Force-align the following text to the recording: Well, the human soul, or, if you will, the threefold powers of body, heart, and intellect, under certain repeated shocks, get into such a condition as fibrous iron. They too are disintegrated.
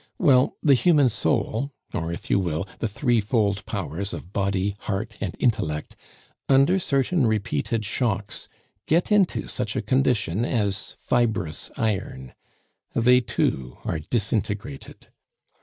Well, 0.17 0.57
the 0.63 0.73
human 0.73 1.09
soul, 1.09 1.73
or, 1.93 2.11
if 2.11 2.27
you 2.31 2.39
will, 2.39 2.67
the 2.79 2.87
threefold 2.87 3.63
powers 3.67 4.13
of 4.15 4.33
body, 4.33 4.75
heart, 4.79 5.15
and 5.21 5.35
intellect, 5.37 5.95
under 6.49 6.79
certain 6.79 7.27
repeated 7.27 7.85
shocks, 7.85 8.49
get 8.87 9.11
into 9.11 9.47
such 9.47 9.75
a 9.75 9.81
condition 9.83 10.43
as 10.43 10.95
fibrous 10.97 11.69
iron. 11.77 12.33
They 12.95 13.19
too 13.21 13.77
are 13.85 13.99
disintegrated. 13.99 15.09